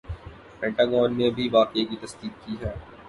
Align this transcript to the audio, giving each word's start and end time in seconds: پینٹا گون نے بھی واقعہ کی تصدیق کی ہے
پینٹا 0.59 0.83
گون 0.91 1.09
نے 1.17 1.27
بھی 1.35 1.45
واقعہ 1.51 1.85
کی 1.89 1.95
تصدیق 2.03 2.33
کی 2.43 2.53
ہے 2.61 2.73